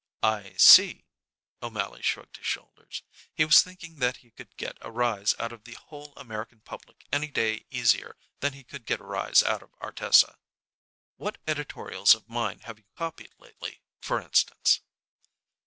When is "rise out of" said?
4.89-5.63, 9.03-9.75